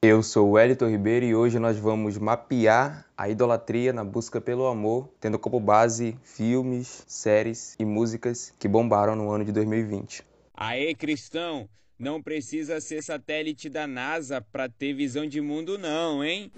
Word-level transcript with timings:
Eu 0.00 0.22
sou 0.22 0.50
o 0.50 0.58
Elito 0.60 0.86
Ribeiro 0.86 1.26
e 1.26 1.34
hoje 1.34 1.58
nós 1.58 1.76
vamos 1.76 2.16
mapear 2.18 3.04
a 3.16 3.28
idolatria 3.28 3.92
na 3.92 4.04
busca 4.04 4.40
pelo 4.40 4.68
amor, 4.68 5.12
tendo 5.18 5.40
como 5.40 5.58
base 5.58 6.16
filmes, 6.22 7.02
séries 7.08 7.74
e 7.80 7.84
músicas 7.84 8.54
que 8.60 8.68
bombaram 8.68 9.16
no 9.16 9.28
ano 9.28 9.44
de 9.44 9.50
2020. 9.50 10.22
Aê, 10.54 10.94
cristão! 10.94 11.68
Não 11.98 12.22
precisa 12.22 12.80
ser 12.80 13.02
satélite 13.02 13.68
da 13.68 13.88
NASA 13.88 14.40
para 14.40 14.68
ter 14.68 14.94
visão 14.94 15.26
de 15.26 15.40
mundo, 15.40 15.76
não, 15.76 16.22
hein? 16.22 16.52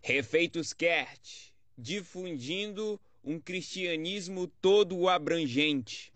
Refeitos 0.00 0.72
Kert, 0.72 1.50
difundindo 1.76 2.98
um 3.22 3.38
cristianismo 3.38 4.46
todo 4.62 5.10
abrangente. 5.10 6.10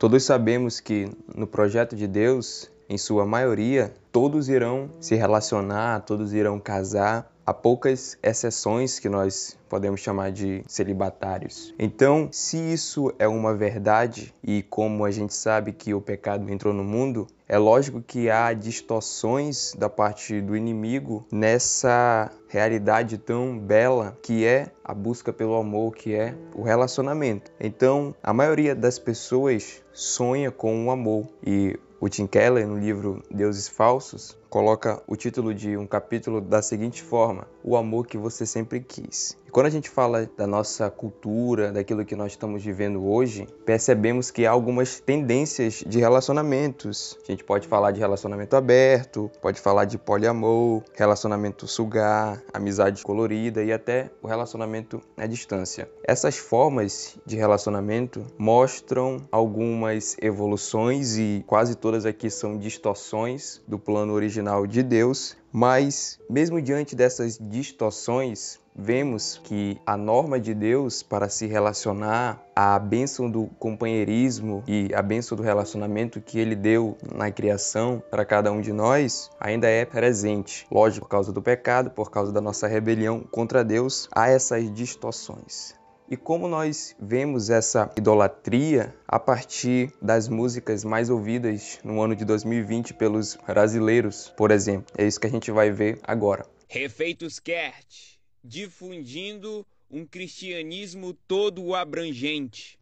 Todos 0.00 0.22
sabemos 0.22 0.80
que 0.80 1.10
no 1.36 1.46
projeto 1.46 1.94
de 1.94 2.06
Deus, 2.06 2.70
em 2.88 2.96
sua 2.96 3.26
maioria, 3.26 3.92
todos 4.10 4.48
irão 4.48 4.88
se 4.98 5.14
relacionar, 5.14 6.00
todos 6.06 6.32
irão 6.32 6.58
casar, 6.58 7.30
há 7.50 7.54
poucas 7.54 8.16
exceções 8.22 9.00
que 9.00 9.08
nós 9.08 9.58
podemos 9.68 10.00
chamar 10.00 10.30
de 10.30 10.62
celibatários. 10.68 11.74
Então, 11.76 12.28
se 12.30 12.56
isso 12.56 13.12
é 13.18 13.26
uma 13.26 13.52
verdade 13.52 14.32
e 14.40 14.62
como 14.62 15.04
a 15.04 15.10
gente 15.10 15.34
sabe 15.34 15.72
que 15.72 15.92
o 15.92 16.00
pecado 16.00 16.48
entrou 16.48 16.72
no 16.72 16.84
mundo, 16.84 17.26
é 17.48 17.58
lógico 17.58 18.00
que 18.00 18.30
há 18.30 18.52
distorções 18.52 19.74
da 19.76 19.88
parte 19.88 20.40
do 20.40 20.56
inimigo 20.56 21.26
nessa 21.32 22.30
realidade 22.46 23.18
tão 23.18 23.58
bela 23.58 24.16
que 24.22 24.46
é 24.46 24.70
a 24.84 24.94
busca 24.94 25.32
pelo 25.32 25.56
amor, 25.56 25.96
que 25.96 26.14
é 26.14 26.36
o 26.54 26.62
relacionamento. 26.62 27.50
Então, 27.58 28.14
a 28.22 28.32
maioria 28.32 28.76
das 28.76 28.96
pessoas 28.96 29.82
sonha 29.92 30.52
com 30.52 30.86
o 30.86 30.90
amor 30.92 31.26
e 31.44 31.76
o 32.00 32.08
Tim 32.08 32.28
Keller, 32.28 32.66
no 32.66 32.78
livro 32.78 33.22
Deuses 33.28 33.68
Falsos, 33.68 34.38
coloca 34.50 35.00
o 35.06 35.14
título 35.14 35.54
de 35.54 35.76
um 35.76 35.86
capítulo 35.86 36.40
da 36.40 36.60
seguinte 36.60 37.02
forma: 37.02 37.46
O 37.62 37.76
amor 37.76 38.06
que 38.06 38.18
você 38.18 38.44
sempre 38.44 38.80
quis. 38.80 39.38
E 39.46 39.50
quando 39.50 39.66
a 39.66 39.70
gente 39.70 39.88
fala 39.88 40.28
da 40.36 40.46
nossa 40.46 40.90
cultura, 40.90 41.72
daquilo 41.72 42.04
que 42.04 42.14
nós 42.14 42.32
estamos 42.32 42.62
vivendo 42.62 43.04
hoje, 43.04 43.46
percebemos 43.64 44.30
que 44.30 44.46
há 44.46 44.50
algumas 44.50 45.00
tendências 45.00 45.84
de 45.86 45.98
relacionamentos. 45.98 47.16
A 47.26 47.32
gente 47.32 47.44
pode 47.44 47.66
falar 47.66 47.92
de 47.92 48.00
relacionamento 48.00 48.54
aberto, 48.54 49.30
pode 49.40 49.60
falar 49.60 49.86
de 49.86 49.96
poliamor, 49.98 50.82
relacionamento 50.94 51.66
sugar, 51.66 52.42
amizade 52.52 53.02
colorida 53.02 53.62
e 53.62 53.72
até 53.72 54.10
o 54.22 54.26
relacionamento 54.26 55.00
à 55.16 55.26
distância. 55.26 55.88
Essas 56.04 56.36
formas 56.36 57.16
de 57.24 57.36
relacionamento 57.36 58.24
mostram 58.36 59.16
algumas 59.30 60.16
evoluções 60.20 61.16
e 61.18 61.44
quase 61.46 61.74
todas 61.76 62.04
aqui 62.06 62.30
são 62.30 62.58
distorções 62.58 63.60
do 63.66 63.78
plano 63.78 64.12
original 64.12 64.39
de 64.68 64.82
Deus, 64.82 65.36
mas 65.52 66.18
mesmo 66.28 66.60
diante 66.60 66.94
dessas 66.94 67.38
distorções, 67.40 68.58
vemos 68.74 69.40
que 69.44 69.80
a 69.84 69.96
norma 69.96 70.38
de 70.38 70.54
Deus 70.54 71.02
para 71.02 71.28
se 71.28 71.46
relacionar, 71.46 72.42
a 72.54 72.78
bênção 72.78 73.30
do 73.30 73.46
companheirismo 73.58 74.62
e 74.66 74.90
a 74.94 75.02
bênção 75.02 75.36
do 75.36 75.42
relacionamento 75.42 76.20
que 76.20 76.38
ele 76.38 76.54
deu 76.54 76.96
na 77.14 77.30
criação 77.30 78.02
para 78.10 78.24
cada 78.24 78.52
um 78.52 78.60
de 78.60 78.72
nós 78.72 79.30
ainda 79.40 79.68
é 79.68 79.84
presente. 79.84 80.66
Lógico, 80.70 81.06
por 81.06 81.10
causa 81.10 81.32
do 81.32 81.42
pecado, 81.42 81.90
por 81.90 82.10
causa 82.10 82.32
da 82.32 82.40
nossa 82.40 82.66
rebelião 82.66 83.20
contra 83.20 83.64
Deus, 83.64 84.08
há 84.12 84.28
essas 84.28 84.72
distorções. 84.72 85.79
E 86.10 86.16
como 86.16 86.48
nós 86.48 86.96
vemos 87.00 87.50
essa 87.50 87.88
idolatria 87.96 88.92
a 89.06 89.16
partir 89.16 89.92
das 90.02 90.28
músicas 90.28 90.82
mais 90.82 91.08
ouvidas 91.08 91.78
no 91.84 92.02
ano 92.02 92.16
de 92.16 92.24
2020 92.24 92.94
pelos 92.94 93.36
brasileiros, 93.36 94.28
por 94.36 94.50
exemplo. 94.50 94.92
É 94.98 95.06
isso 95.06 95.20
que 95.20 95.28
a 95.28 95.30
gente 95.30 95.52
vai 95.52 95.70
ver 95.70 96.00
agora. 96.02 96.44
Refeitos 96.66 97.38
Kert 97.38 98.18
difundindo 98.42 99.64
um 99.88 100.04
cristianismo 100.04 101.14
todo 101.28 101.76
abrangente. 101.76 102.76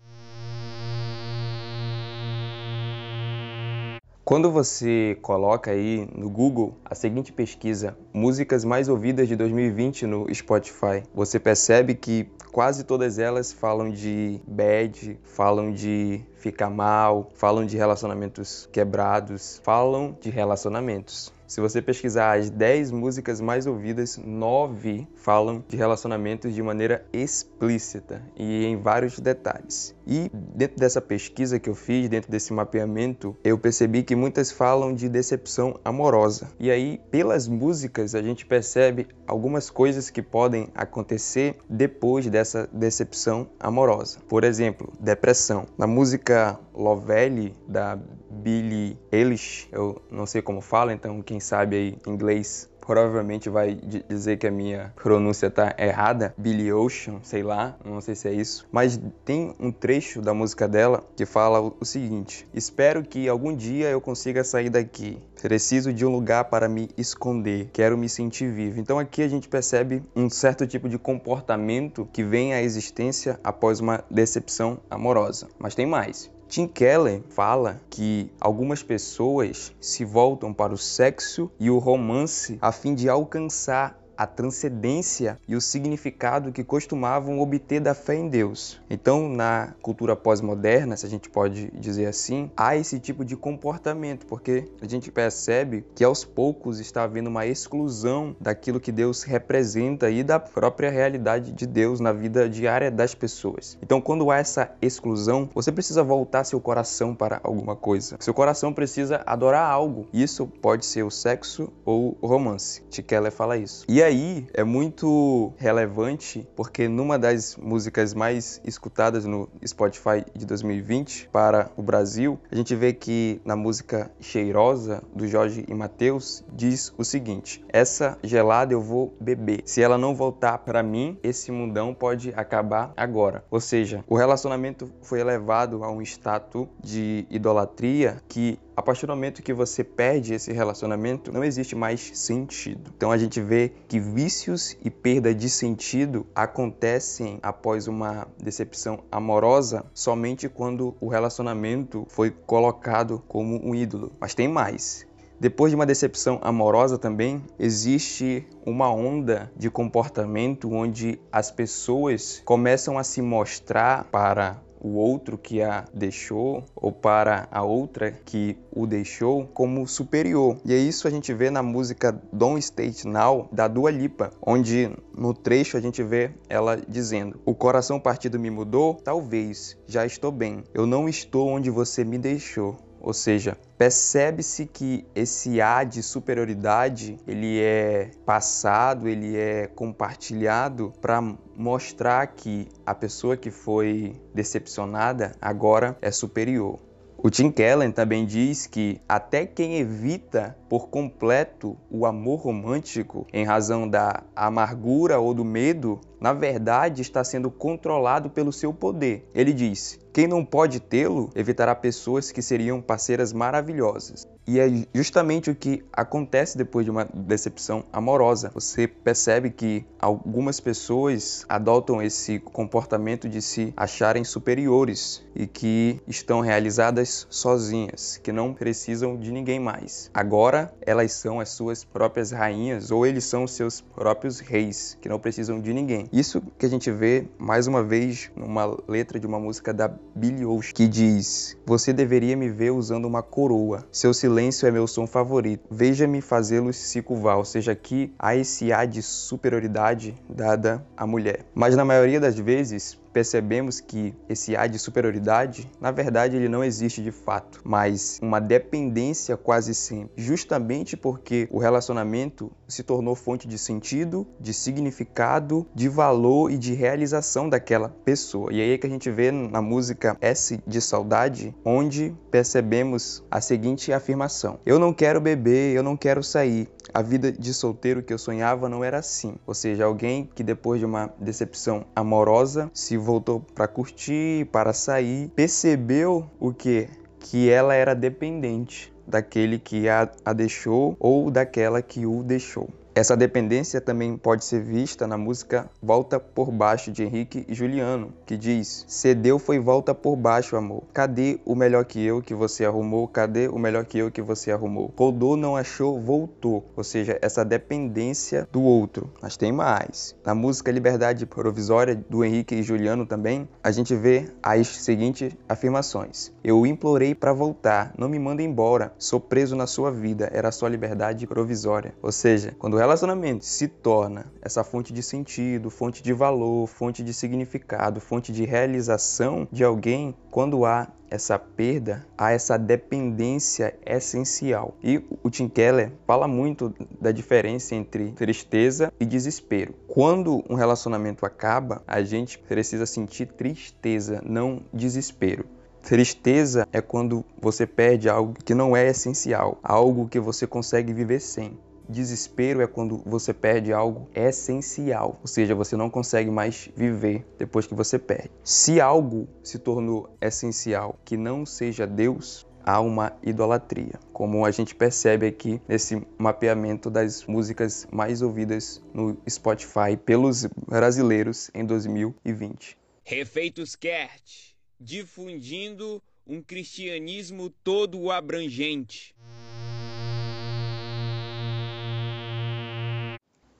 Quando 4.28 4.50
você 4.50 5.16
coloca 5.22 5.70
aí 5.70 6.06
no 6.14 6.28
Google 6.28 6.76
a 6.84 6.94
seguinte 6.94 7.32
pesquisa, 7.32 7.96
músicas 8.12 8.62
mais 8.62 8.86
ouvidas 8.86 9.26
de 9.26 9.34
2020 9.34 10.06
no 10.06 10.26
Spotify, 10.34 11.02
você 11.14 11.40
percebe 11.40 11.94
que 11.94 12.30
quase 12.52 12.84
todas 12.84 13.18
elas 13.18 13.54
falam 13.54 13.88
de 13.88 14.38
bad, 14.46 15.18
falam 15.22 15.72
de 15.72 16.20
ficar 16.38 16.70
mal, 16.70 17.30
falam 17.34 17.66
de 17.66 17.76
relacionamentos 17.76 18.68
quebrados, 18.72 19.60
falam 19.64 20.16
de 20.20 20.30
relacionamentos. 20.30 21.32
Se 21.48 21.62
você 21.62 21.80
pesquisar 21.80 22.38
as 22.38 22.50
10 22.50 22.90
músicas 22.90 23.40
mais 23.40 23.66
ouvidas, 23.66 24.20
9 24.22 25.08
falam 25.16 25.64
de 25.66 25.78
relacionamentos 25.78 26.54
de 26.54 26.62
maneira 26.62 27.06
explícita 27.10 28.22
e 28.36 28.66
em 28.66 28.76
vários 28.76 29.18
detalhes. 29.18 29.94
E 30.06 30.30
dentro 30.34 30.76
dessa 30.76 31.00
pesquisa 31.00 31.58
que 31.58 31.70
eu 31.70 31.74
fiz, 31.74 32.10
dentro 32.10 32.30
desse 32.30 32.52
mapeamento, 32.52 33.34
eu 33.42 33.58
percebi 33.58 34.02
que 34.02 34.14
muitas 34.14 34.52
falam 34.52 34.94
de 34.94 35.08
decepção 35.08 35.80
amorosa. 35.82 36.48
E 36.60 36.70
aí, 36.70 37.00
pelas 37.10 37.48
músicas, 37.48 38.14
a 38.14 38.20
gente 38.20 38.44
percebe 38.44 39.06
algumas 39.26 39.70
coisas 39.70 40.10
que 40.10 40.20
podem 40.20 40.68
acontecer 40.74 41.56
depois 41.66 42.26
dessa 42.26 42.68
decepção 42.70 43.48
amorosa. 43.58 44.18
Por 44.28 44.44
exemplo, 44.44 44.92
depressão. 45.00 45.64
Na 45.78 45.86
música 45.86 46.27
Lovely 46.74 47.54
da 47.66 47.98
Billie 48.30 48.98
Eilish, 49.10 49.68
eu 49.72 50.00
não 50.10 50.26
sei 50.26 50.42
como 50.42 50.60
fala, 50.60 50.92
então 50.92 51.22
quem 51.22 51.40
sabe 51.40 51.76
aí 51.76 51.98
inglês 52.06 52.68
provavelmente 52.88 53.50
vai 53.50 53.74
dizer 54.08 54.38
que 54.38 54.46
a 54.46 54.50
minha 54.50 54.94
pronúncia 54.96 55.50
tá 55.50 55.74
errada, 55.78 56.34
Billy 56.38 56.72
Ocean, 56.72 57.20
sei 57.22 57.42
lá, 57.42 57.76
não 57.84 58.00
sei 58.00 58.14
se 58.14 58.26
é 58.26 58.32
isso, 58.32 58.66
mas 58.72 58.98
tem 59.26 59.54
um 59.60 59.70
trecho 59.70 60.22
da 60.22 60.32
música 60.32 60.66
dela 60.66 61.04
que 61.14 61.26
fala 61.26 61.60
o 61.60 61.84
seguinte: 61.84 62.48
Espero 62.54 63.02
que 63.02 63.28
algum 63.28 63.54
dia 63.54 63.90
eu 63.90 64.00
consiga 64.00 64.42
sair 64.42 64.70
daqui. 64.70 65.18
Preciso 65.42 65.92
de 65.92 66.06
um 66.06 66.10
lugar 66.10 66.46
para 66.46 66.66
me 66.66 66.88
esconder. 66.96 67.68
Quero 67.74 67.98
me 67.98 68.08
sentir 68.08 68.50
vivo. 68.50 68.80
Então 68.80 68.98
aqui 68.98 69.22
a 69.22 69.28
gente 69.28 69.50
percebe 69.50 70.02
um 70.16 70.30
certo 70.30 70.66
tipo 70.66 70.88
de 70.88 70.98
comportamento 70.98 72.08
que 72.10 72.24
vem 72.24 72.54
à 72.54 72.62
existência 72.62 73.38
após 73.44 73.80
uma 73.80 74.02
decepção 74.10 74.80
amorosa. 74.90 75.46
Mas 75.58 75.74
tem 75.74 75.84
mais. 75.84 76.30
Tim 76.48 76.66
Keller 76.66 77.22
fala 77.28 77.78
que 77.90 78.30
algumas 78.40 78.82
pessoas 78.82 79.70
se 79.80 80.02
voltam 80.02 80.52
para 80.54 80.72
o 80.72 80.78
sexo 80.78 81.50
e 81.60 81.70
o 81.70 81.78
romance 81.78 82.56
a 82.62 82.72
fim 82.72 82.94
de 82.94 83.06
alcançar 83.06 83.97
a 84.18 84.26
transcendência 84.26 85.38
e 85.46 85.54
o 85.54 85.60
significado 85.60 86.50
que 86.50 86.64
costumavam 86.64 87.38
obter 87.38 87.78
da 87.78 87.94
fé 87.94 88.16
em 88.16 88.28
Deus. 88.28 88.80
Então, 88.90 89.28
na 89.28 89.74
cultura 89.80 90.16
pós-moderna, 90.16 90.96
se 90.96 91.06
a 91.06 91.08
gente 91.08 91.30
pode 91.30 91.70
dizer 91.70 92.06
assim, 92.06 92.50
há 92.56 92.76
esse 92.76 92.98
tipo 92.98 93.24
de 93.24 93.36
comportamento, 93.36 94.26
porque 94.26 94.64
a 94.82 94.88
gente 94.88 95.12
percebe 95.12 95.84
que 95.94 96.02
aos 96.02 96.24
poucos 96.24 96.80
está 96.80 97.04
havendo 97.04 97.30
uma 97.30 97.46
exclusão 97.46 98.34
daquilo 98.40 98.80
que 98.80 98.90
Deus 98.90 99.22
representa 99.22 100.10
e 100.10 100.24
da 100.24 100.40
própria 100.40 100.90
realidade 100.90 101.52
de 101.52 101.64
Deus 101.64 102.00
na 102.00 102.12
vida 102.12 102.48
diária 102.48 102.90
das 102.90 103.14
pessoas. 103.14 103.78
Então, 103.80 104.00
quando 104.00 104.32
há 104.32 104.38
essa 104.38 104.72
exclusão, 104.82 105.48
você 105.54 105.70
precisa 105.70 106.02
voltar 106.02 106.42
seu 106.42 106.60
coração 106.60 107.14
para 107.14 107.40
alguma 107.44 107.76
coisa. 107.76 108.16
Seu 108.18 108.34
coração 108.34 108.72
precisa 108.72 109.22
adorar 109.24 109.70
algo. 109.70 110.08
Isso 110.12 110.44
pode 110.44 110.84
ser 110.84 111.04
o 111.04 111.10
sexo 111.10 111.72
ou 111.84 112.18
o 112.20 112.26
romance. 112.26 112.82
Tikele 112.90 113.30
fala 113.30 113.56
isso. 113.56 113.84
E 113.88 114.02
aí 114.02 114.07
é 114.54 114.64
muito 114.64 115.52
relevante 115.58 116.48
porque 116.56 116.88
numa 116.88 117.18
das 117.18 117.56
músicas 117.56 118.14
mais 118.14 118.58
escutadas 118.64 119.26
no 119.26 119.50
Spotify 119.66 120.24
de 120.34 120.46
2020 120.46 121.28
para 121.30 121.70
o 121.76 121.82
Brasil, 121.82 122.38
a 122.50 122.54
gente 122.54 122.74
vê 122.74 122.94
que 122.94 123.38
na 123.44 123.54
música 123.54 124.10
Cheirosa 124.18 125.02
do 125.14 125.28
Jorge 125.28 125.66
e 125.68 125.74
Mateus 125.74 126.42
diz 126.50 126.90
o 126.96 127.04
seguinte: 127.04 127.62
Essa 127.68 128.16
gelada 128.22 128.72
eu 128.72 128.80
vou 128.80 129.14
beber. 129.20 129.60
Se 129.66 129.82
ela 129.82 129.98
não 129.98 130.14
voltar 130.14 130.56
para 130.58 130.82
mim, 130.82 131.18
esse 131.22 131.52
mundão 131.52 131.92
pode 131.92 132.32
acabar 132.34 132.94
agora. 132.96 133.44
Ou 133.50 133.60
seja, 133.60 134.02
o 134.08 134.16
relacionamento 134.16 134.90
foi 135.02 135.20
elevado 135.20 135.84
a 135.84 135.90
um 135.90 136.00
status 136.00 136.66
de 136.82 137.26
idolatria 137.28 138.22
que 138.26 138.58
a 138.78 138.82
partir 138.82 139.06
do 139.06 139.12
momento 139.12 139.42
que 139.42 139.52
você 139.52 139.82
perde 139.82 140.34
esse 140.34 140.52
relacionamento, 140.52 141.32
não 141.32 141.42
existe 141.42 141.74
mais 141.74 142.16
sentido. 142.16 142.92
Então 142.96 143.10
a 143.10 143.18
gente 143.18 143.40
vê 143.40 143.72
que 143.88 143.98
vícios 143.98 144.76
e 144.84 144.88
perda 144.88 145.34
de 145.34 145.50
sentido 145.50 146.24
acontecem 146.32 147.40
após 147.42 147.88
uma 147.88 148.28
decepção 148.40 149.00
amorosa 149.10 149.84
somente 149.92 150.48
quando 150.48 150.94
o 151.00 151.08
relacionamento 151.08 152.06
foi 152.08 152.30
colocado 152.30 153.20
como 153.26 153.60
um 153.68 153.74
ídolo. 153.74 154.12
Mas 154.20 154.32
tem 154.32 154.46
mais. 154.46 155.04
Depois 155.40 155.72
de 155.72 155.74
uma 155.74 155.84
decepção 155.84 156.38
amorosa 156.40 156.96
também, 156.96 157.42
existe 157.58 158.46
uma 158.64 158.92
onda 158.92 159.50
de 159.56 159.68
comportamento 159.68 160.72
onde 160.72 161.20
as 161.32 161.50
pessoas 161.50 162.40
começam 162.44 162.96
a 162.96 163.02
se 163.02 163.20
mostrar 163.20 164.04
para 164.04 164.56
o 164.80 164.94
outro 164.94 165.36
que 165.36 165.62
a 165.62 165.84
deixou 165.92 166.64
ou 166.74 166.92
para 166.92 167.48
a 167.50 167.62
outra 167.62 168.10
que 168.10 168.56
o 168.70 168.86
deixou 168.86 169.46
como 169.46 169.86
superior. 169.86 170.58
E 170.64 170.72
é 170.72 170.76
isso 170.76 171.06
a 171.06 171.10
gente 171.10 171.32
vê 171.34 171.50
na 171.50 171.62
música 171.62 172.12
Don't 172.32 172.58
State 172.60 173.06
Now 173.06 173.48
da 173.52 173.68
Dua 173.68 173.90
Lipa, 173.90 174.30
onde 174.40 174.90
no 175.16 175.34
trecho 175.34 175.76
a 175.76 175.80
gente 175.80 176.02
vê 176.02 176.30
ela 176.48 176.76
dizendo: 176.76 177.40
"O 177.44 177.54
coração 177.54 177.98
partido 177.98 178.38
me 178.38 178.50
mudou, 178.50 178.94
talvez, 178.94 179.76
já 179.86 180.06
estou 180.06 180.30
bem. 180.30 180.64
Eu 180.72 180.86
não 180.86 181.08
estou 181.08 181.48
onde 181.48 181.70
você 181.70 182.04
me 182.04 182.18
deixou." 182.18 182.87
Ou 183.00 183.12
seja, 183.12 183.56
percebe-se 183.76 184.66
que 184.66 185.06
esse 185.14 185.60
A 185.60 185.84
de 185.84 186.02
superioridade, 186.02 187.18
ele 187.26 187.60
é 187.60 188.10
passado, 188.26 189.08
ele 189.08 189.36
é 189.36 189.66
compartilhado 189.66 190.92
para 191.00 191.20
mostrar 191.56 192.26
que 192.28 192.68
a 192.84 192.94
pessoa 192.94 193.36
que 193.36 193.50
foi 193.50 194.20
decepcionada 194.34 195.32
agora 195.40 195.96
é 196.02 196.10
superior. 196.10 196.80
O 197.20 197.30
Tim 197.30 197.50
Keller 197.50 197.92
também 197.92 198.24
diz 198.24 198.68
que 198.68 199.00
até 199.08 199.44
quem 199.44 199.78
evita 199.78 200.56
por 200.68 200.88
completo 200.88 201.76
o 201.90 202.04
amor 202.04 202.40
romântico 202.40 203.26
em 203.32 203.44
razão 203.44 203.88
da 203.88 204.22
amargura 204.36 205.18
ou 205.18 205.32
do 205.32 205.44
medo, 205.44 206.00
na 206.20 206.32
verdade 206.32 207.02
está 207.02 207.24
sendo 207.24 207.50
controlado 207.50 208.28
pelo 208.28 208.52
seu 208.52 208.72
poder. 208.72 209.28
Ele 209.34 209.52
diz: 209.52 209.98
quem 210.18 210.26
não 210.26 210.44
pode 210.44 210.80
tê-lo 210.80 211.30
evitará 211.34 211.74
pessoas 211.76 212.32
que 212.32 212.42
seriam 212.42 212.80
parceiras 212.80 213.32
maravilhosas. 213.32 214.26
E 214.48 214.58
é 214.58 214.66
justamente 214.94 215.50
o 215.50 215.54
que 215.54 215.84
acontece 215.92 216.56
depois 216.56 216.84
de 216.84 216.90
uma 216.90 217.04
decepção 217.04 217.84
amorosa. 217.92 218.50
Você 218.54 218.88
percebe 218.88 219.50
que 219.50 219.84
algumas 220.00 220.58
pessoas 220.58 221.44
adotam 221.48 222.02
esse 222.02 222.38
comportamento 222.38 223.28
de 223.28 223.42
se 223.42 223.74
acharem 223.76 224.24
superiores 224.24 225.22
e 225.36 225.46
que 225.46 226.00
estão 226.08 226.40
realizadas 226.40 227.26
sozinhas, 227.28 228.16
que 228.16 228.32
não 228.32 228.54
precisam 228.54 229.18
de 229.18 229.30
ninguém 229.30 229.60
mais. 229.60 230.10
Agora 230.14 230.57
elas 230.80 231.12
são 231.12 231.40
as 231.40 231.50
suas 231.50 231.84
próprias 231.84 232.30
rainhas 232.30 232.90
ou 232.90 233.06
eles 233.06 233.24
são 233.24 233.44
os 233.44 233.52
seus 233.52 233.80
próprios 233.80 234.40
reis, 234.40 234.96
que 235.00 235.08
não 235.08 235.18
precisam 235.18 235.60
de 235.60 235.72
ninguém. 235.72 236.08
Isso 236.12 236.42
que 236.58 236.66
a 236.66 236.68
gente 236.68 236.90
vê 236.90 237.26
mais 237.38 237.66
uma 237.66 237.82
vez 237.82 238.30
numa 238.34 238.76
letra 238.88 239.20
de 239.20 239.26
uma 239.26 239.38
música 239.38 239.72
da 239.72 239.88
Billie 240.14 240.46
Ocean 240.46 240.72
que 240.74 240.88
diz: 240.88 241.56
"Você 241.66 241.92
deveria 241.92 242.36
me 242.36 242.48
ver 242.48 242.70
usando 242.70 243.04
uma 243.04 243.22
coroa. 243.22 243.86
Seu 243.92 244.14
silêncio 244.14 244.66
é 244.66 244.70
meu 244.70 244.86
som 244.86 245.06
favorito. 245.06 245.66
Veja-me 245.70 246.20
fazê-lo 246.20 246.72
se 246.72 247.02
curvar, 247.02 247.36
ou 247.36 247.44
seja, 247.44 247.72
aqui 247.72 248.12
há 248.18 248.34
esse 248.34 248.72
ar 248.72 248.86
de 248.86 249.02
superioridade 249.02 250.14
dada 250.28 250.84
à 250.96 251.06
mulher. 251.06 251.44
Mas 251.54 251.76
na 251.76 251.84
maioria 251.84 252.20
das 252.20 252.38
vezes, 252.38 252.98
percebemos 253.12 253.80
que 253.80 254.14
esse 254.28 254.56
ar 254.56 254.68
de 254.68 254.78
superioridade, 254.78 255.70
na 255.80 255.90
verdade, 255.90 256.36
ele 256.36 256.48
não 256.48 256.62
existe 256.62 257.02
de 257.02 257.10
fato, 257.10 257.60
mas 257.64 258.18
uma 258.22 258.40
dependência 258.40 259.36
quase 259.36 259.74
sempre, 259.74 260.10
justamente 260.16 260.96
porque 260.96 261.48
o 261.50 261.58
relacionamento 261.58 262.50
se 262.66 262.82
tornou 262.82 263.14
fonte 263.14 263.48
de 263.48 263.58
sentido, 263.58 264.26
de 264.40 264.52
significado, 264.52 265.66
de 265.74 265.88
valor 265.88 266.50
e 266.50 266.58
de 266.58 266.74
realização 266.74 267.48
daquela 267.48 267.88
pessoa. 268.04 268.52
E 268.52 268.60
aí 268.60 268.72
é 268.72 268.78
que 268.78 268.86
a 268.86 268.90
gente 268.90 269.10
vê 269.10 269.30
na 269.30 269.62
música 269.62 270.16
S 270.20 270.60
de 270.66 270.80
Saudade, 270.80 271.54
onde 271.64 272.14
percebemos 272.30 273.24
a 273.30 273.40
seguinte 273.40 273.92
afirmação: 273.92 274.58
Eu 274.64 274.78
não 274.78 274.92
quero 274.92 275.20
beber, 275.20 275.74
eu 275.74 275.82
não 275.82 275.96
quero 275.96 276.22
sair, 276.22 276.68
a 276.92 277.02
vida 277.02 277.30
de 277.30 277.52
solteiro 277.54 278.02
que 278.02 278.12
eu 278.12 278.18
sonhava 278.18 278.68
não 278.68 278.84
era 278.84 278.98
assim. 278.98 279.36
Ou 279.46 279.54
seja, 279.54 279.84
alguém 279.84 280.28
que 280.34 280.42
depois 280.42 280.80
de 280.80 280.86
uma 280.86 281.12
decepção 281.18 281.84
amorosa 281.94 282.70
se 282.72 282.96
voltou 282.96 283.40
para 283.54 283.68
curtir, 283.68 284.46
para 284.46 284.72
sair, 284.72 285.28
percebeu 285.34 286.28
o 286.38 286.52
que? 286.52 286.88
Que 287.20 287.50
ela 287.50 287.74
era 287.74 287.94
dependente 287.94 288.92
daquele 289.06 289.58
que 289.58 289.88
a, 289.88 290.08
a 290.24 290.32
deixou 290.32 290.96
ou 291.00 291.30
daquela 291.30 291.80
que 291.80 292.04
o 292.04 292.22
deixou. 292.22 292.68
Essa 292.98 293.16
dependência 293.16 293.80
também 293.80 294.16
pode 294.16 294.44
ser 294.44 294.60
vista 294.60 295.06
na 295.06 295.16
música 295.16 295.70
Volta 295.80 296.18
por 296.18 296.50
Baixo 296.50 296.90
de 296.90 297.04
Henrique 297.04 297.46
e 297.46 297.54
Juliano, 297.54 298.12
que 298.26 298.36
diz: 298.36 298.84
Cedeu 298.88 299.38
foi 299.38 299.60
volta 299.60 299.94
por 299.94 300.16
baixo, 300.16 300.56
amor. 300.56 300.82
Cadê 300.92 301.38
o 301.44 301.54
melhor 301.54 301.84
que 301.84 302.04
eu 302.04 302.20
que 302.20 302.34
você 302.34 302.64
arrumou? 302.64 303.06
Cadê 303.06 303.46
o 303.46 303.56
melhor 303.56 303.84
que 303.84 303.98
eu 303.98 304.10
que 304.10 304.20
você 304.20 304.50
arrumou? 304.50 304.92
Rodou, 304.98 305.36
não 305.36 305.54
achou, 305.54 306.00
voltou. 306.00 306.72
Ou 306.76 306.82
seja, 306.82 307.16
essa 307.22 307.44
dependência 307.44 308.48
do 308.50 308.62
outro. 308.62 309.12
Mas 309.22 309.36
tem 309.36 309.52
mais. 309.52 310.16
Na 310.26 310.34
música 310.34 310.72
Liberdade 310.72 311.24
Provisória 311.24 311.94
do 311.94 312.24
Henrique 312.24 312.56
e 312.56 312.64
Juliano 312.64 313.06
também, 313.06 313.48
a 313.62 313.70
gente 313.70 313.94
vê 313.94 314.28
as 314.42 314.66
seguintes 314.66 315.36
afirmações: 315.48 316.32
Eu 316.42 316.66
implorei 316.66 317.14
para 317.14 317.32
voltar, 317.32 317.94
não 317.96 318.08
me 318.08 318.18
manda 318.18 318.42
embora. 318.42 318.92
Sou 318.98 319.20
preso 319.20 319.54
na 319.54 319.68
sua 319.68 319.92
vida, 319.92 320.28
era 320.32 320.50
só 320.50 320.66
liberdade 320.66 321.28
provisória. 321.28 321.94
Ou 322.02 322.10
seja, 322.10 322.56
quando 322.58 322.76
ela 322.87 322.87
relacionamento 322.88 323.44
se 323.44 323.68
torna 323.68 324.32
essa 324.40 324.64
fonte 324.64 324.94
de 324.94 325.02
sentido, 325.02 325.68
fonte 325.68 326.02
de 326.02 326.12
valor, 326.14 326.66
fonte 326.66 327.04
de 327.04 327.12
significado, 327.12 328.00
fonte 328.00 328.32
de 328.32 328.46
realização 328.46 329.46
de 329.52 329.62
alguém, 329.62 330.14
quando 330.30 330.64
há 330.64 330.88
essa 331.10 331.38
perda, 331.38 332.06
há 332.16 332.32
essa 332.32 332.58
dependência 332.58 333.74
essencial. 333.84 334.74
E 334.82 335.04
o 335.22 335.28
Tim 335.28 335.48
Keller 335.48 335.92
fala 336.06 336.26
muito 336.26 336.74
da 336.98 337.12
diferença 337.12 337.74
entre 337.74 338.12
tristeza 338.12 338.90
e 338.98 339.04
desespero. 339.04 339.74
Quando 339.86 340.42
um 340.48 340.54
relacionamento 340.54 341.26
acaba, 341.26 341.82
a 341.86 342.02
gente 342.02 342.38
precisa 342.38 342.86
sentir 342.86 343.26
tristeza, 343.26 344.22
não 344.24 344.62
desespero. 344.72 345.44
Tristeza 345.82 346.66
é 346.72 346.80
quando 346.80 347.24
você 347.40 347.66
perde 347.66 348.08
algo 348.08 348.34
que 348.44 348.54
não 348.54 348.76
é 348.76 348.88
essencial, 348.88 349.58
algo 349.62 350.08
que 350.08 350.18
você 350.18 350.46
consegue 350.46 350.92
viver 350.92 351.20
sem. 351.20 351.58
Desespero 351.88 352.60
é 352.60 352.66
quando 352.66 353.02
você 353.06 353.32
perde 353.32 353.72
algo 353.72 354.10
essencial, 354.14 355.18
ou 355.22 355.26
seja, 355.26 355.54
você 355.54 355.74
não 355.76 355.88
consegue 355.88 356.30
mais 356.30 356.68
viver 356.76 357.26
depois 357.38 357.66
que 357.66 357.74
você 357.74 357.98
perde. 357.98 358.30
Se 358.44 358.80
algo 358.80 359.26
se 359.42 359.58
tornou 359.58 360.14
essencial 360.20 360.98
que 361.04 361.16
não 361.16 361.46
seja 361.46 361.86
Deus, 361.86 362.46
há 362.62 362.80
uma 362.80 363.16
idolatria, 363.22 363.98
como 364.12 364.44
a 364.44 364.50
gente 364.50 364.74
percebe 364.74 365.26
aqui 365.26 365.58
nesse 365.66 366.06
mapeamento 366.18 366.90
das 366.90 367.24
músicas 367.24 367.88
mais 367.90 368.20
ouvidas 368.20 368.82
no 368.92 369.16
Spotify 369.26 369.96
pelos 370.04 370.46
brasileiros 370.66 371.50
em 371.54 371.64
2020. 371.64 372.76
Refeitos 373.02 373.74
Kert, 373.74 374.52
difundindo 374.78 376.02
um 376.26 376.42
cristianismo 376.42 377.48
todo 377.64 378.10
abrangente. 378.10 379.14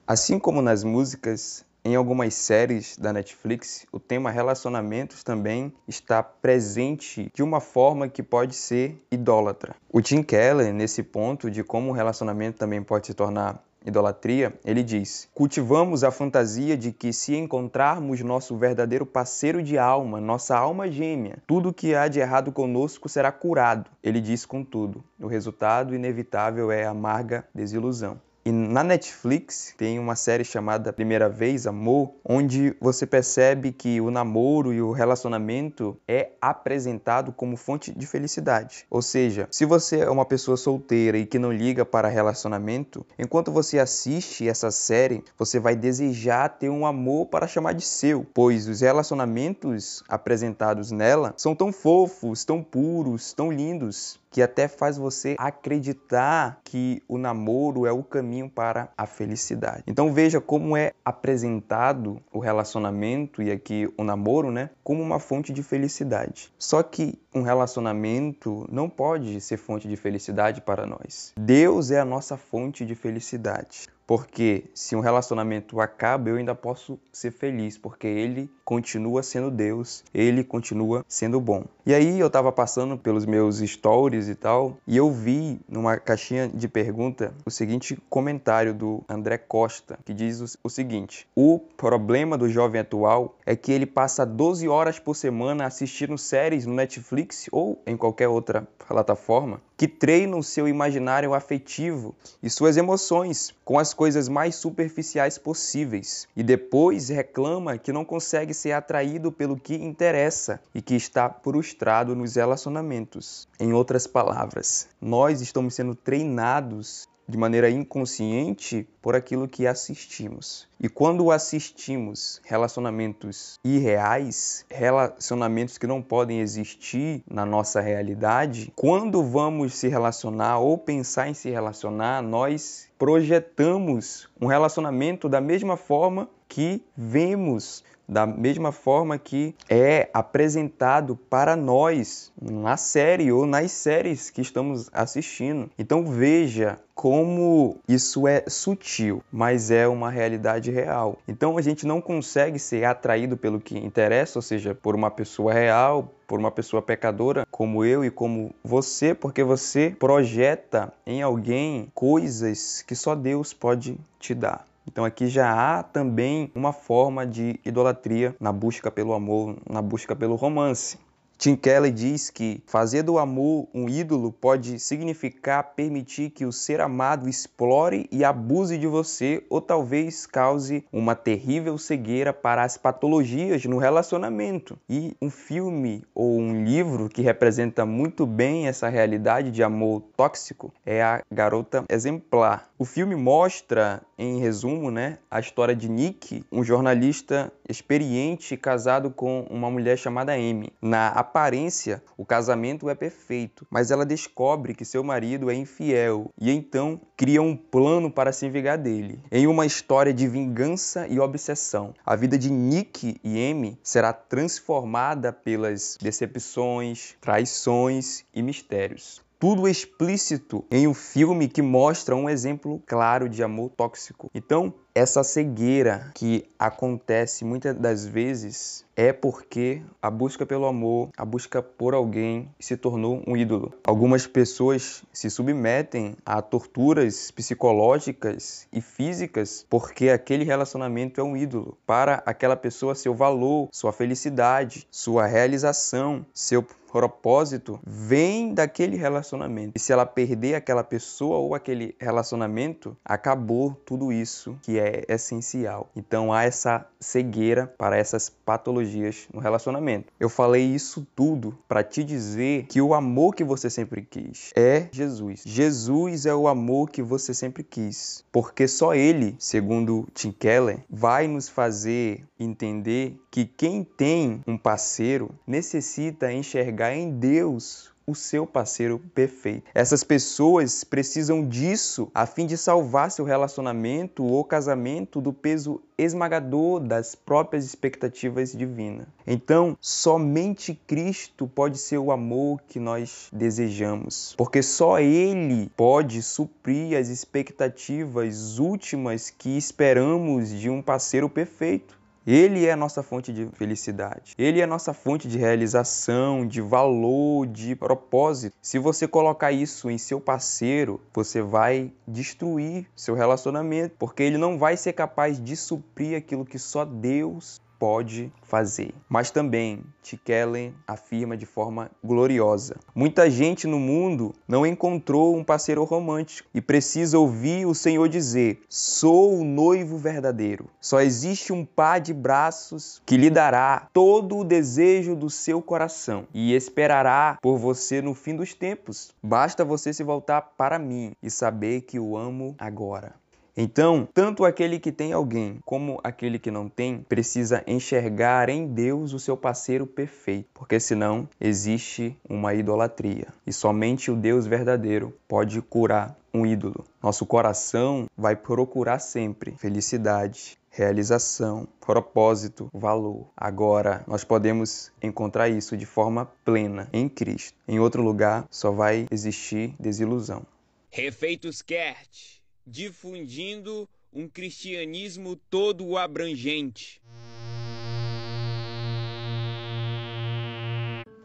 Assim 0.09 0.39
como 0.39 0.59
nas 0.59 0.83
músicas, 0.83 1.63
em 1.85 1.95
algumas 1.95 2.33
séries 2.33 2.97
da 2.97 3.13
Netflix, 3.13 3.85
o 3.91 3.99
tema 3.99 4.31
relacionamentos 4.31 5.23
também 5.23 5.71
está 5.87 6.23
presente 6.23 7.31
de 7.31 7.43
uma 7.43 7.59
forma 7.61 8.09
que 8.09 8.23
pode 8.23 8.55
ser 8.55 8.99
idólatra. 9.11 9.75
O 9.87 10.01
Tim 10.01 10.23
Keller, 10.23 10.73
nesse 10.73 11.03
ponto 11.03 11.51
de 11.51 11.63
como 11.63 11.91
o 11.91 11.93
relacionamento 11.93 12.57
também 12.57 12.81
pode 12.81 13.05
se 13.05 13.13
tornar 13.13 13.63
idolatria, 13.85 14.51
ele 14.65 14.81
diz: 14.81 15.29
Cultivamos 15.31 16.03
a 16.03 16.09
fantasia 16.09 16.75
de 16.75 16.91
que 16.91 17.13
se 17.13 17.35
encontrarmos 17.35 18.19
nosso 18.21 18.57
verdadeiro 18.57 19.05
parceiro 19.05 19.61
de 19.61 19.77
alma, 19.77 20.19
nossa 20.19 20.57
alma 20.57 20.89
gêmea, 20.89 21.37
tudo 21.45 21.71
que 21.71 21.93
há 21.93 22.07
de 22.07 22.19
errado 22.19 22.51
conosco 22.51 23.07
será 23.07 23.31
curado. 23.31 23.91
Ele 24.01 24.19
diz 24.19 24.43
contudo: 24.43 25.03
o 25.19 25.27
resultado 25.27 25.93
inevitável 25.93 26.71
é 26.71 26.83
amarga 26.83 27.45
desilusão. 27.53 28.19
E 28.49 28.51
na 28.51 28.83
Netflix 28.83 29.75
tem 29.77 29.99
uma 29.99 30.15
série 30.15 30.43
chamada 30.43 30.91
Primeira 30.91 31.29
Vez 31.29 31.67
Amor, 31.67 32.15
onde 32.25 32.75
você 32.81 33.05
percebe 33.05 33.71
que 33.71 34.01
o 34.01 34.09
namoro 34.09 34.73
e 34.73 34.81
o 34.81 34.91
relacionamento 34.91 35.95
é 36.07 36.31
apresentado 36.41 37.31
como 37.31 37.55
fonte 37.55 37.91
de 37.91 38.07
felicidade. 38.07 38.87
Ou 38.89 39.03
seja, 39.03 39.47
se 39.51 39.65
você 39.65 39.99
é 39.99 40.09
uma 40.09 40.25
pessoa 40.25 40.57
solteira 40.57 41.15
e 41.15 41.27
que 41.27 41.37
não 41.37 41.53
liga 41.53 41.85
para 41.85 42.07
relacionamento, 42.07 43.05
enquanto 43.19 43.51
você 43.51 43.77
assiste 43.77 44.49
essa 44.49 44.71
série, 44.71 45.23
você 45.37 45.59
vai 45.59 45.75
desejar 45.75 46.49
ter 46.49 46.69
um 46.69 46.87
amor 46.87 47.27
para 47.27 47.45
chamar 47.45 47.73
de 47.73 47.85
seu, 47.85 48.25
pois 48.33 48.67
os 48.67 48.81
relacionamentos 48.81 50.03
apresentados 50.09 50.89
nela 50.89 51.35
são 51.37 51.53
tão 51.53 51.71
fofos, 51.71 52.43
tão 52.43 52.63
puros, 52.63 53.31
tão 53.31 53.51
lindos 53.51 54.19
que 54.29 54.41
até 54.41 54.67
faz 54.67 54.97
você 54.97 55.35
acreditar 55.37 56.59
que 56.63 57.01
o 57.07 57.17
namoro 57.17 57.85
é 57.85 57.91
o 57.91 58.03
caminho 58.03 58.49
para 58.49 58.89
a 58.97 59.05
felicidade. 59.05 59.83
Então 59.87 60.13
veja 60.13 60.39
como 60.39 60.77
é 60.77 60.91
apresentado 61.03 62.21
o 62.31 62.39
relacionamento 62.39 63.41
e 63.41 63.51
aqui 63.51 63.91
o 63.97 64.03
namoro, 64.03 64.51
né, 64.51 64.69
como 64.83 65.01
uma 65.01 65.19
fonte 65.19 65.51
de 65.51 65.63
felicidade. 65.63 66.51
Só 66.57 66.83
que 66.83 67.19
um 67.33 67.41
relacionamento 67.41 68.65
não 68.71 68.89
pode 68.89 69.39
ser 69.41 69.57
fonte 69.57 69.87
de 69.87 69.95
felicidade 69.95 70.61
para 70.61 70.85
nós. 70.85 71.33
Deus 71.37 71.91
é 71.91 71.99
a 71.99 72.05
nossa 72.05 72.37
fonte 72.37 72.85
de 72.85 72.95
felicidade. 72.95 73.87
Porque 74.09 74.63
se 74.73 74.95
um 74.95 75.01
relacionamento 75.01 75.79
acaba, 75.79 76.31
eu 76.31 76.37
ainda 76.37 76.55
posso 76.55 76.99
ser 77.13 77.29
feliz, 77.29 77.77
porque 77.77 78.07
ele 78.07 78.49
continua 78.65 79.21
sendo 79.21 79.51
Deus, 79.51 80.03
ele 80.11 80.43
continua 80.43 81.05
sendo 81.07 81.39
bom. 81.39 81.65
E 81.85 81.93
aí 81.93 82.19
eu 82.19 82.25
estava 82.25 82.51
passando 82.51 82.97
pelos 82.97 83.23
meus 83.27 83.59
stories 83.59 84.27
e 84.27 84.33
tal, 84.33 84.77
e 84.87 84.97
eu 84.97 85.11
vi 85.11 85.61
numa 85.69 85.97
caixinha 85.97 86.47
de 86.47 86.67
pergunta 86.67 87.35
o 87.45 87.51
seguinte 87.51 88.01
comentário 88.09 88.73
do 88.73 89.03
André 89.07 89.37
Costa, 89.37 89.99
que 90.03 90.11
diz 90.11 90.57
o 90.63 90.69
seguinte: 90.69 91.27
O 91.35 91.59
problema 91.77 92.35
do 92.35 92.49
jovem 92.49 92.81
atual 92.81 93.35
é 93.45 93.55
que 93.55 93.71
ele 93.71 93.85
passa 93.85 94.25
12 94.25 94.67
horas 94.67 94.97
por 94.97 95.15
semana 95.15 95.67
assistindo 95.67 96.17
séries 96.17 96.65
no 96.65 96.73
Netflix 96.73 97.47
ou 97.51 97.79
em 97.85 97.95
qualquer 97.95 98.27
outra 98.27 98.67
plataforma 98.87 99.61
que 99.79 99.87
treinam 99.87 100.43
seu 100.43 100.67
imaginário 100.67 101.33
afetivo 101.33 102.13
e 102.43 102.49
suas 102.49 102.75
emoções 102.75 103.55
com 103.69 103.77
as 103.77 103.93
coisas 103.93 104.27
mais 104.27 104.55
superficiais 104.55 105.37
possíveis 105.37 106.27
e 106.35 106.41
depois 106.41 107.09
reclama 107.09 107.77
que 107.77 107.93
não 107.93 108.03
consegue 108.03 108.51
ser 108.51 108.71
atraído 108.71 109.31
pelo 109.31 109.55
que 109.55 109.75
interessa 109.75 110.59
e 110.73 110.81
que 110.81 110.95
está 110.95 111.29
frustrado 111.29 112.15
nos 112.15 112.35
relacionamentos. 112.35 113.47
Em 113.59 113.71
outras 113.71 114.07
palavras, 114.07 114.87
nós 114.99 115.39
estamos 115.39 115.75
sendo 115.75 115.93
treinados 115.93 117.07
de 117.29 117.37
maneira 117.37 117.69
inconsciente 117.69 118.89
por 119.01 119.15
aquilo 119.15 119.47
que 119.47 119.67
assistimos. 119.67 120.67
E 120.79 120.89
quando 120.89 121.31
assistimos 121.31 122.41
relacionamentos 122.43 123.59
irreais, 123.63 124.65
relacionamentos 124.67 125.77
que 125.77 125.85
não 125.85 126.01
podem 126.01 126.39
existir 126.39 127.23
na 127.29 127.45
nossa 127.45 127.79
realidade, 127.79 128.73
quando 128.75 129.23
vamos 129.23 129.75
se 129.75 129.87
relacionar 129.87 130.57
ou 130.57 130.75
pensar 130.75 131.29
em 131.29 131.35
se 131.35 131.51
relacionar, 131.51 132.23
nós 132.23 132.87
projetamos 132.97 134.27
um 134.41 134.47
relacionamento 134.47 135.29
da 135.29 135.39
mesma 135.39 135.77
forma 135.77 136.27
que 136.49 136.83
vemos 136.97 137.83
da 138.09 138.25
mesma 138.25 138.71
forma 138.71 139.19
que 139.19 139.55
é 139.69 140.09
apresentado 140.11 141.15
para 141.15 141.55
nós 141.55 142.31
na 142.41 142.75
série 142.75 143.31
ou 143.31 143.45
nas 143.45 143.71
séries 143.71 144.31
que 144.31 144.41
estamos 144.41 144.89
assistindo. 144.91 145.69
Então 145.77 146.03
veja 146.03 146.79
como 146.95 147.77
isso 147.87 148.27
é 148.27 148.43
sutil, 148.47 149.23
mas 149.31 149.69
é 149.69 149.87
uma 149.87 150.09
realidade 150.09 150.71
real. 150.71 151.19
Então 151.27 151.57
a 151.57 151.61
gente 151.61 151.85
não 151.85 152.01
consegue 152.01 152.57
ser 152.57 152.83
atraído 152.83 153.37
pelo 153.37 153.59
que 153.59 153.77
interessa, 153.77 154.39
ou 154.39 154.43
seja, 154.43 154.73
por 154.73 154.95
uma 154.95 155.11
pessoa 155.11 155.53
real, 155.53 156.11
por 156.27 156.39
uma 156.39 156.51
pessoa 156.51 156.81
pecadora 156.81 157.45
como 157.51 157.85
eu 157.85 158.03
e 158.03 158.09
como 158.09 158.53
você, 158.63 159.13
porque 159.13 159.43
você 159.43 159.95
projeta 159.97 160.91
em 161.05 161.21
alguém 161.21 161.91
coisas 161.93 162.81
que 162.81 162.95
só 162.95 163.13
Deus 163.13 163.53
pode 163.53 163.97
te 164.19 164.33
dar. 164.33 164.68
Então 164.91 165.05
aqui 165.05 165.27
já 165.27 165.53
há 165.53 165.83
também 165.83 166.51
uma 166.55 166.73
forma 166.73 167.23
de 167.23 167.59
idolatria 167.63 168.35
na 168.39 168.51
busca 168.51 168.89
pelo 168.89 169.13
amor, 169.13 169.55
na 169.69 169.83
busca 169.83 170.15
pelo 170.15 170.33
romance. 170.35 170.97
Tim 171.37 171.55
Keller 171.55 171.93
diz 171.93 172.29
que 172.29 172.61
fazer 172.65 173.03
do 173.03 173.17
amor 173.19 173.69
um 173.73 173.87
ídolo 173.87 174.29
pode 174.29 174.77
significar 174.79 175.73
permitir 175.75 176.31
que 176.31 176.43
o 176.43 176.51
ser 176.51 176.81
amado 176.81 177.29
explore 177.29 178.09
e 178.11 178.25
abuse 178.25 178.77
de 178.77 178.87
você 178.87 179.45
ou 179.47 179.61
talvez 179.61 180.25
cause 180.25 180.83
uma 180.91 181.15
terrível 181.15 181.77
cegueira 181.77 182.33
para 182.33 182.63
as 182.63 182.77
patologias 182.77 183.63
no 183.65 183.77
relacionamento. 183.77 184.77
E 184.89 185.15
um 185.21 185.29
filme 185.29 186.03
ou 186.13 186.37
um 186.37 186.65
livro 186.65 187.07
que 187.07 187.21
representa 187.21 187.85
muito 187.85 188.25
bem 188.25 188.67
essa 188.67 188.89
realidade 188.89 189.51
de 189.51 189.63
amor 189.63 190.01
tóxico 190.17 190.73
é 190.83 191.01
A 191.01 191.21
Garota 191.31 191.85
Exemplar. 191.87 192.68
O 192.81 192.85
filme 192.85 193.13
mostra, 193.13 194.01
em 194.17 194.39
resumo, 194.39 194.89
né, 194.89 195.17
a 195.29 195.41
história 195.41 195.75
de 195.75 195.89
Nick, 195.89 196.45
um 196.49 196.63
jornalista 196.63 197.51
experiente 197.67 198.55
casado 198.55 199.11
com 199.11 199.45
uma 199.49 199.69
mulher 199.69 199.97
chamada 199.97 200.31
Amy. 200.31 200.71
Na 200.81 201.09
aparência, 201.09 202.01
o 202.15 202.25
casamento 202.25 202.89
é 202.89 202.95
perfeito, 202.95 203.67
mas 203.69 203.91
ela 203.91 204.05
descobre 204.05 204.73
que 204.73 204.85
seu 204.85 205.03
marido 205.03 205.51
é 205.51 205.55
infiel 205.55 206.31
e 206.39 206.49
então 206.49 207.01
cria 207.17 207.41
um 207.41 207.53
plano 207.53 208.09
para 208.09 208.31
se 208.31 208.49
vingar 208.49 208.77
dele. 208.77 209.21
Em 209.29 209.45
uma 209.45 209.65
história 209.65 210.13
de 210.13 210.25
vingança 210.25 211.05
e 211.05 211.19
obsessão, 211.19 211.93
a 212.05 212.15
vida 212.15 212.37
de 212.37 212.49
Nick 212.49 213.19
e 213.21 213.51
Amy 213.51 213.77
será 213.83 214.13
transformada 214.13 215.33
pelas 215.33 215.97
decepções, 216.01 217.13
traições 217.19 218.23
e 218.33 218.41
mistérios 218.41 219.21
tudo 219.39 219.69
explícito 219.69 220.65
em 220.69 220.85
um 220.85 220.93
filme 220.93 221.47
que 221.47 221.61
mostra 221.61 222.13
um 222.13 222.29
exemplo 222.29 222.83
claro 222.85 223.29
de 223.29 223.41
amor 223.41 223.69
tóxico. 223.69 224.29
Então, 224.35 224.73
essa 224.93 225.23
cegueira 225.23 226.11
que 226.13 226.45
acontece 226.59 227.45
muitas 227.45 227.73
das 227.73 228.05
vezes 228.05 228.85
é 228.97 229.13
porque 229.13 229.81
a 230.01 230.11
busca 230.11 230.45
pelo 230.45 230.65
amor, 230.65 231.09
a 231.15 231.23
busca 231.23 231.61
por 231.61 231.93
alguém 231.93 232.49
se 232.59 232.75
tornou 232.75 233.23
um 233.25 233.37
ídolo. 233.37 233.71
Algumas 233.85 234.27
pessoas 234.27 235.03
se 235.13 235.29
submetem 235.29 236.17
a 236.25 236.41
torturas 236.41 237.31
psicológicas 237.31 238.67
e 238.73 238.81
físicas 238.81 239.65
porque 239.69 240.09
aquele 240.09 240.43
relacionamento 240.43 241.21
é 241.21 241.23
um 241.23 241.37
ídolo. 241.37 241.77
Para 241.87 242.21
aquela 242.25 242.57
pessoa, 242.57 242.93
seu 242.93 243.15
valor, 243.15 243.69
sua 243.71 243.93
felicidade, 243.93 244.85
sua 244.91 245.27
realização, 245.27 246.25
seu 246.33 246.61
propósito 246.91 247.79
vem 247.85 248.53
daquele 248.53 248.97
relacionamento. 248.97 249.73
E 249.75 249.79
se 249.79 249.91
ela 249.91 250.05
perder 250.05 250.55
aquela 250.55 250.83
pessoa 250.83 251.37
ou 251.37 251.55
aquele 251.55 251.95
relacionamento, 251.99 252.95
acabou 253.03 253.73
tudo 253.85 254.11
isso 254.11 254.57
que 254.61 254.79
é 254.79 255.03
essencial. 255.07 255.89
Então 255.95 256.33
há 256.33 256.43
essa 256.43 256.85
cegueira 256.99 257.67
para 257.77 257.97
essas 257.97 258.29
patologias 258.29 259.27
no 259.33 259.39
relacionamento. 259.39 260.11
Eu 260.19 260.29
falei 260.29 260.63
isso 260.63 261.07
tudo 261.15 261.57
para 261.67 261.83
te 261.83 262.03
dizer 262.03 262.65
que 262.67 262.81
o 262.81 262.93
amor 262.93 263.35
que 263.35 263.43
você 263.43 263.69
sempre 263.69 264.01
quis 264.01 264.51
é 264.55 264.87
Jesus. 264.91 265.43
Jesus 265.45 266.25
é 266.25 266.33
o 266.33 266.47
amor 266.47 266.89
que 266.89 267.01
você 267.01 267.33
sempre 267.33 267.63
quis, 267.63 268.23
porque 268.31 268.67
só 268.67 268.93
ele, 268.93 269.35
segundo 269.39 270.07
Tim 270.13 270.31
Keller, 270.31 270.79
vai 270.89 271.27
nos 271.27 271.47
fazer 271.47 272.25
entender 272.39 273.19
que 273.29 273.45
quem 273.45 273.83
tem 273.83 274.41
um 274.47 274.57
parceiro 274.57 275.31
necessita 275.45 276.31
enxergar 276.79 276.95
em 276.95 277.11
Deus 277.11 277.91
o 278.07 278.15
seu 278.15 278.47
parceiro 278.47 278.97
perfeito. 279.13 279.69
Essas 279.73 280.03
pessoas 280.03 280.83
precisam 280.83 281.47
disso 281.47 282.09
a 282.15 282.25
fim 282.25 282.47
de 282.47 282.57
salvar 282.57 283.11
seu 283.11 283.23
relacionamento 283.23 284.23
ou 284.23 284.43
casamento 284.43 285.21
do 285.21 285.31
peso 285.31 285.79
esmagador 285.95 286.79
das 286.79 287.13
próprias 287.13 287.65
expectativas 287.65 288.53
divinas. 288.53 289.05
Então, 289.27 289.77
somente 289.79 290.73
Cristo 290.87 291.47
pode 291.47 291.77
ser 291.77 291.99
o 291.99 292.11
amor 292.11 292.61
que 292.67 292.79
nós 292.79 293.27
desejamos, 293.31 294.33
porque 294.35 294.63
só 294.63 294.99
Ele 294.99 295.69
pode 295.77 296.23
suprir 296.23 296.97
as 296.97 297.09
expectativas 297.09 298.57
últimas 298.57 299.29
que 299.29 299.55
esperamos 299.55 300.49
de 300.49 300.67
um 300.67 300.81
parceiro 300.81 301.29
perfeito. 301.29 301.98
Ele 302.25 302.65
é 302.65 302.71
a 302.71 302.75
nossa 302.75 303.01
fonte 303.01 303.33
de 303.33 303.47
felicidade. 303.53 304.33
Ele 304.37 304.59
é 304.59 304.63
a 304.63 304.67
nossa 304.67 304.93
fonte 304.93 305.27
de 305.27 305.37
realização, 305.37 306.45
de 306.45 306.61
valor, 306.61 307.47
de 307.47 307.75
propósito. 307.75 308.55
Se 308.61 308.77
você 308.77 309.07
colocar 309.07 309.51
isso 309.51 309.89
em 309.89 309.97
seu 309.97 310.19
parceiro, 310.19 311.01
você 311.13 311.41
vai 311.41 311.91
destruir 312.07 312.87
seu 312.95 313.15
relacionamento, 313.15 313.95
porque 313.97 314.23
ele 314.23 314.37
não 314.37 314.57
vai 314.57 314.77
ser 314.77 314.93
capaz 314.93 315.41
de 315.41 315.55
suprir 315.55 316.17
aquilo 316.17 316.45
que 316.45 316.59
só 316.59 316.85
Deus 316.85 317.59
pode 317.79 318.31
fazer. 318.43 318.93
Mas 319.07 319.31
também 319.31 319.83
Tikelen 320.03 320.75
afirma 320.85 321.37
de 321.37 321.45
forma 321.45 321.89
gloriosa: 322.03 322.75
muita 322.93 323.29
gente 323.29 323.65
no 323.65 323.79
mundo 323.79 324.35
não 324.47 324.65
encontrou 324.65 325.35
um 325.35 325.43
parceiro 325.43 325.83
romântico 325.85 326.49
e 326.53 326.61
precisa 326.61 327.17
ouvir 327.17 327.65
o 327.65 327.73
Senhor 327.73 328.09
dizer: 328.09 328.61
Sou 328.67 329.39
o 329.39 329.43
noivo 329.45 329.97
verdadeiro. 329.97 330.69
Só 330.81 330.99
existe 330.99 331.53
um 331.53 331.63
par 331.65 331.99
de 331.99 332.13
braços 332.13 333.01
que 333.05 333.15
lhe 333.15 333.29
dará 333.29 333.87
todo 333.93 334.37
o 334.37 334.43
desejo 334.43 335.15
do 335.15 335.29
seu 335.29 335.61
coração 335.61 336.27
e 336.33 336.53
esperará 336.53 337.37
por 337.41 337.57
você 337.57 338.01
no 338.01 338.13
fim 338.13 338.35
dos 338.35 338.53
tempos. 338.53 339.13
Basta 339.23 339.63
você 339.63 339.93
se 339.93 340.03
voltar 340.03 340.41
para 340.57 340.77
mim 340.77 341.13
e 341.23 341.29
saber 341.29 341.81
que 341.81 341.99
o 341.99 342.17
amo 342.17 342.55
agora. 342.59 343.13
Então, 343.61 344.07
tanto 344.13 344.45
aquele 344.45 344.79
que 344.79 344.89
tem 344.89 345.11
alguém 345.11 345.59
como 345.65 345.99
aquele 346.01 346.39
que 346.39 346.49
não 346.49 346.69
tem 346.69 346.99
precisa 346.99 347.61
enxergar 347.67 348.47
em 348.47 348.65
Deus 348.65 349.11
o 349.11 349.19
seu 349.19 349.35
parceiro 349.35 349.85
perfeito, 349.85 350.47
porque 350.53 350.79
senão 350.79 351.27
existe 351.41 352.17
uma 352.29 352.53
idolatria 352.53 353.27
e 353.45 353.51
somente 353.51 354.09
o 354.09 354.15
Deus 354.15 354.47
verdadeiro 354.47 355.13
pode 355.27 355.61
curar 355.61 356.17
um 356.33 356.45
ídolo. 356.45 356.85
Nosso 357.03 357.25
coração 357.25 358.05
vai 358.17 358.33
procurar 358.33 358.99
sempre 358.99 359.51
felicidade, 359.57 360.57
realização, 360.69 361.67
propósito, 361.81 362.69
valor. 362.73 363.27
Agora, 363.35 364.05
nós 364.07 364.23
podemos 364.23 364.89
encontrar 365.03 365.49
isso 365.49 365.75
de 365.75 365.85
forma 365.85 366.31
plena 366.45 366.87
em 366.93 367.09
Cristo. 367.09 367.57
Em 367.67 367.77
outro 367.77 368.01
lugar, 368.01 368.47
só 368.49 368.71
vai 368.71 369.05
existir 369.11 369.75
desilusão. 369.77 370.43
Refeitos 370.89 371.61
Kert, 371.61 372.38
difundindo 372.69 373.89
um 374.13 374.27
cristianismo 374.27 375.35
todo 375.49 375.97
abrangente. 375.97 377.01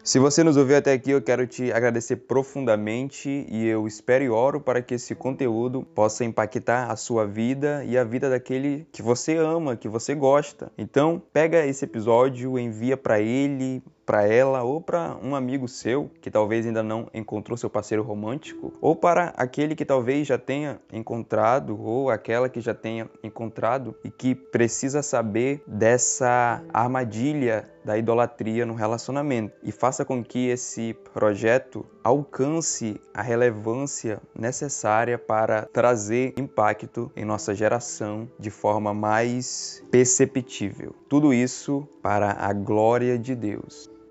Se 0.03 0.19
você 0.19 0.45
nos 0.45 0.59
ouviu 0.59 0.77
até 0.77 0.93
aqui, 0.93 1.13
eu 1.13 1.23
quero 1.23 1.47
te 1.47 1.73
agradecer 1.73 2.17
profundamente 2.17 3.47
e 3.49 3.67
eu 3.67 3.87
espero 3.87 4.23
e 4.23 4.29
oro 4.29 4.61
para 4.61 4.83
que 4.83 4.97
esse 4.97 5.15
conteúdo 5.15 5.83
possa 5.83 6.27
impactar 6.27 6.91
a 6.91 6.97
sua 6.97 7.27
vida 7.27 7.83
e 7.87 7.97
a 7.97 8.05
vida 8.05 8.29
daquele 8.29 8.87
que 8.93 9.01
você 9.01 9.39
ama, 9.39 9.79
que 9.79 9.89
você 9.89 10.15
gosta. 10.15 10.71
Então, 10.77 11.23
pega 11.33 11.65
esse 11.65 11.87
episódio, 11.87 12.59
envia 12.59 12.99
para 12.99 13.19
ele, 13.19 13.83
para 14.05 14.27
ela 14.27 14.63
ou 14.63 14.81
para 14.81 15.17
um 15.23 15.35
amigo 15.35 15.67
seu 15.69 16.11
que 16.21 16.31
talvez 16.31 16.67
ainda 16.67 16.83
não 16.83 17.09
encontrou 17.15 17.57
seu 17.57 17.71
parceiro 17.71 18.03
romântico, 18.03 18.73
ou 18.81 18.95
para 18.95 19.33
aquele 19.37 19.75
que 19.75 19.85
talvez 19.85 20.27
já 20.27 20.39
tenha 20.39 20.81
encontrado 20.93 21.81
ou 21.81 22.11
aquela 22.11 22.49
que 22.49 22.61
já 22.61 22.75
tenha 22.75 23.09
encontrado 23.23 23.95
e 24.05 24.11
que 24.11 24.35
precisa 24.35 25.03
saber 25.03 25.63
dessa 25.67 26.63
armadilha 26.73 27.69
da 27.85 27.99
idolatria 27.99 28.65
no 28.65 28.75
relacionamento 28.75 29.55
e 29.63 29.71
faça 29.71 30.05
com 30.05 30.25
que 30.25 30.49
esse 30.49 30.95
projeto 31.13 31.85
alcance 32.03 33.01
a 33.13 33.21
relevância 33.21 34.21
necessária 34.35 35.19
para 35.19 35.67
trazer 35.67 36.35
impacto 36.39 37.13
em 37.15 37.25
nossa 37.25 37.55
geração 37.55 38.29
de 38.39 38.51
forma 38.51 38.95
mais 38.95 39.85
perceptível. 39.91 40.95
Tudo 41.09 41.35
isso 41.35 41.87
para 42.03 42.33
a 42.33 42.53
glória 42.53 43.19
de 43.19 43.35
Deus. 43.35 43.94